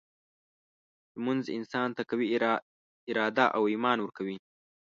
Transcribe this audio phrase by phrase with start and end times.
[1.13, 2.27] لمونځ انسان ته قوي
[3.09, 4.37] اراده او ایمان ورکوي.